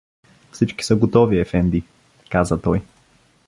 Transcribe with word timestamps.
—Всички 0.51 0.85
са 0.85 0.95
готови, 0.95 1.39
ефенди— 1.39 1.83
каза 2.31 2.61
той. 2.61 2.81